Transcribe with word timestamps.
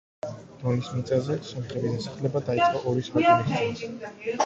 დონის 0.63 0.89
მიწაზე 0.93 1.37
სომხების 1.51 1.95
დასახლება 2.01 2.43
დაიწყო 2.51 2.85
ორი 2.95 3.09
საუკუნის 3.13 3.67
წინ. 3.89 3.99